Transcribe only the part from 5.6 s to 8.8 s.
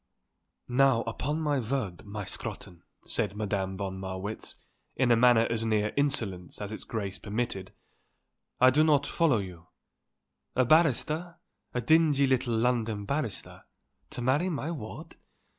near insolence as its grace permitted, "I